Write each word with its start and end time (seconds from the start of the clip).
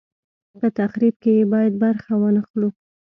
په 0.59 0.67
تخریب 0.79 1.15
کې 1.23 1.31
یې 1.37 1.43
باید 1.53 1.73
برخه 1.83 2.11
وانه 2.21 2.41
خلو. 2.47 2.69